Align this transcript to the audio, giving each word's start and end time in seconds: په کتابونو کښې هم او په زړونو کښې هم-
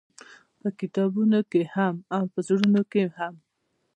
په 0.59 0.67
کتابونو 0.79 1.37
کښې 1.51 1.63
هم 1.75 1.95
او 2.15 2.23
په 2.31 2.39
زړونو 2.47 2.81
کښې 2.91 3.05
هم- 3.17 3.35